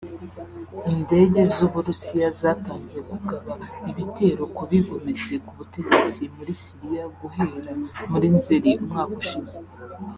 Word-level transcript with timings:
Indege 0.91 1.39
z’u 1.53 1.67
Burusiya 1.73 2.29
zatangiye 2.41 3.01
kugaba 3.11 3.53
ibitero 3.91 4.43
ku 4.55 4.63
bigometse 4.69 5.33
ku 5.45 5.51
butegetsi 5.57 6.21
muri 6.37 6.53
Syria 6.63 7.05
guhera 7.19 7.71
muri 8.11 8.27
Nzeri 8.37 8.71
umwaka 8.83 9.15
ushize 9.23 9.57